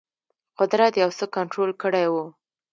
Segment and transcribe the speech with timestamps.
[0.59, 2.25] قدرت یو څه کنټرول کړی وو.